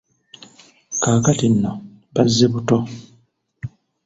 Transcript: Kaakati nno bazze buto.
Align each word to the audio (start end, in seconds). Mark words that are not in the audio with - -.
Kaakati 1.01 1.47
nno 1.53 1.71
bazze 2.13 2.45
buto. 2.53 2.77